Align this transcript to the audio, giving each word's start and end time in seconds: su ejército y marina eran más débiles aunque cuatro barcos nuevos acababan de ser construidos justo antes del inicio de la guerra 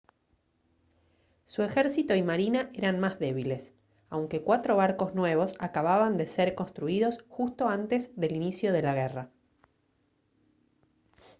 su 1.45 1.61
ejército 1.61 2.15
y 2.15 2.23
marina 2.23 2.71
eran 2.73 2.99
más 2.99 3.19
débiles 3.19 3.75
aunque 4.09 4.41
cuatro 4.41 4.75
barcos 4.75 5.13
nuevos 5.13 5.53
acababan 5.59 6.17
de 6.17 6.25
ser 6.25 6.55
construidos 6.55 7.19
justo 7.29 7.67
antes 7.69 8.09
del 8.15 8.35
inicio 8.35 8.73
de 8.73 8.81
la 8.81 8.95
guerra 8.95 9.29